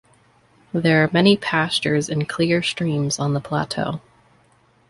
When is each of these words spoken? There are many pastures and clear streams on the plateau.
There 0.73 1.03
are 1.03 1.11
many 1.13 1.37
pastures 1.37 2.09
and 2.09 2.27
clear 2.27 2.63
streams 2.63 3.19
on 3.19 3.35
the 3.35 3.39
plateau. 3.39 4.01